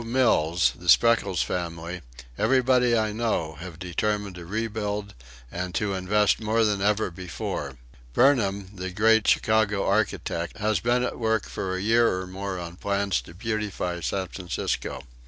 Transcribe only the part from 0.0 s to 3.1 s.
Mills, the Spreckels family, everybody